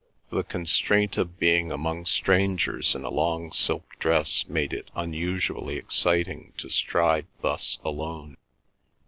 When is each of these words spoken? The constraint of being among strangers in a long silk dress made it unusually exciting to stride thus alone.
The 0.31 0.43
constraint 0.43 1.15
of 1.19 1.37
being 1.37 1.71
among 1.71 2.07
strangers 2.07 2.95
in 2.95 3.03
a 3.05 3.11
long 3.11 3.51
silk 3.51 3.99
dress 3.99 4.47
made 4.47 4.73
it 4.73 4.89
unusually 4.95 5.75
exciting 5.75 6.53
to 6.57 6.69
stride 6.71 7.27
thus 7.41 7.77
alone. 7.85 8.37